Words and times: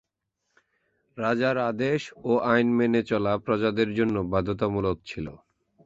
রাজার 1.17 1.57
আদেশ 1.69 2.01
ও 2.23 2.31
আইন 2.45 2.67
মেনে 2.77 3.01
চলা 3.03 3.33
প্রজাদের 3.45 3.89
জন্য 3.93 4.15
বাধ্যতামূলক 4.31 4.97
ছিল। 5.05 5.27